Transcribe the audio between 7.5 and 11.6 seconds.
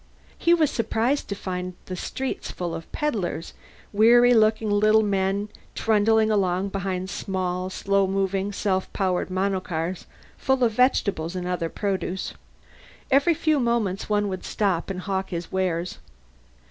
slow moving self powered monocars full of vegetables and